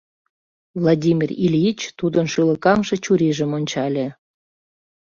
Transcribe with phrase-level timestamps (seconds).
[0.81, 4.07] Владимир Ильич тудын шӱлыкаҥше чурийжым ончале.